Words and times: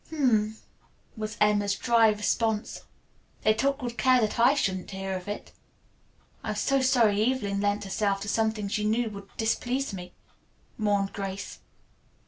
"H 0.07 0.13
m 0.19 0.29
m!" 0.33 0.57
was 1.15 1.37
Emma's 1.39 1.75
dry 1.75 2.09
response. 2.09 2.85
"They 3.43 3.53
took 3.53 3.77
good 3.77 3.99
care 3.99 4.19
that 4.21 4.39
I 4.39 4.55
shouldn't 4.55 4.89
hear 4.89 5.13
of 5.15 5.27
it." 5.27 5.51
"I'm 6.43 6.55
so 6.55 6.81
sorry 6.81 7.31
Evelyn 7.31 7.61
lent 7.61 7.83
herself 7.83 8.19
to 8.21 8.27
something 8.27 8.67
she 8.67 8.83
knew 8.83 9.11
would 9.11 9.27
displease 9.37 9.93
me," 9.93 10.15
mourned 10.75 11.13
Grace. 11.13 11.59